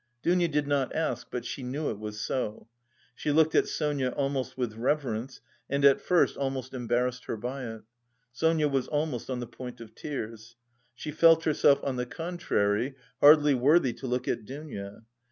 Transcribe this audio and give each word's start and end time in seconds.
Dounia 0.23 0.47
did 0.47 0.65
not 0.67 0.95
ask, 0.95 1.27
but 1.29 1.45
she 1.45 1.61
knew 1.61 1.91
it 1.91 1.99
was 1.99 2.19
so. 2.19 2.67
She 3.13 3.31
looked 3.31 3.53
at 3.53 3.67
Sonia 3.67 4.09
almost 4.09 4.57
with 4.57 4.73
reverence 4.73 5.41
and 5.69 5.85
at 5.85 6.01
first 6.01 6.35
almost 6.37 6.73
embarrassed 6.73 7.25
her 7.25 7.37
by 7.37 7.65
it. 7.67 7.81
Sonia 8.31 8.67
was 8.67 8.87
almost 8.87 9.29
on 9.29 9.41
the 9.41 9.45
point 9.45 9.79
of 9.79 9.93
tears. 9.93 10.55
She 10.95 11.11
felt 11.11 11.43
herself, 11.43 11.79
on 11.83 11.97
the 11.97 12.07
contrary, 12.07 12.95
hardly 13.19 13.53
worthy 13.53 13.93
to 13.93 14.07
look 14.07 14.27
at 14.27 14.43
Dounia. 14.43 15.03